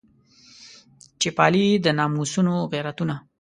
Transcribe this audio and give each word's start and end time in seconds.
چې 1.19 1.29
پالي 1.37 1.65
د 1.85 1.87
ناموسونو 1.99 2.53
غیرتونه. 2.71 3.15